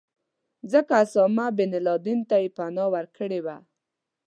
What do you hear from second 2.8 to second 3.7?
ورکړې وه.